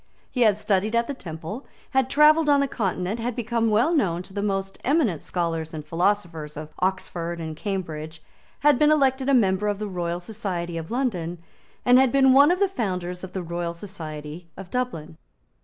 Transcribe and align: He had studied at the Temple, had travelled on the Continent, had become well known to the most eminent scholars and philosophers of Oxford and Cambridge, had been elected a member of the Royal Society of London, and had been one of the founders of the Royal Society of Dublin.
He 0.31 0.41
had 0.41 0.57
studied 0.57 0.95
at 0.95 1.05
the 1.05 1.13
Temple, 1.13 1.67
had 1.91 2.09
travelled 2.09 2.49
on 2.49 2.59
the 2.59 2.67
Continent, 2.67 3.19
had 3.19 3.35
become 3.35 3.69
well 3.69 3.93
known 3.95 4.23
to 4.23 4.33
the 4.33 4.41
most 4.41 4.79
eminent 4.83 5.21
scholars 5.21 5.75
and 5.75 5.85
philosophers 5.85 6.57
of 6.57 6.73
Oxford 6.79 7.39
and 7.39 7.55
Cambridge, 7.55 8.19
had 8.61 8.79
been 8.79 8.89
elected 8.91 9.29
a 9.29 9.35
member 9.35 9.67
of 9.67 9.77
the 9.77 9.85
Royal 9.87 10.19
Society 10.19 10.75
of 10.75 10.89
London, 10.89 11.37
and 11.85 11.99
had 11.99 12.11
been 12.11 12.33
one 12.33 12.49
of 12.49 12.57
the 12.59 12.67
founders 12.67 13.23
of 13.23 13.33
the 13.33 13.43
Royal 13.43 13.73
Society 13.75 14.47
of 14.57 14.71
Dublin. 14.71 15.17